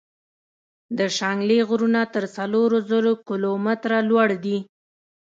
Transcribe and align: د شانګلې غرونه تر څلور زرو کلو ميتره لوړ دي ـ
د 0.97 0.99
شانګلې 1.17 1.59
غرونه 1.69 2.01
تر 2.15 2.23
څلور 2.35 2.69
زرو 2.89 3.13
کلو 3.27 3.51
ميتره 3.65 3.99
لوړ 4.09 4.27
دي 4.43 4.57
ـ 4.61 4.65